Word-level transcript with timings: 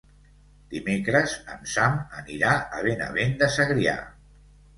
Dimecres 0.69 1.35
en 1.55 1.67
Sam 1.73 1.99
anirà 2.23 2.55
a 2.79 2.81
Benavent 2.89 3.37
de 3.45 3.51
Segrià. 3.59 3.97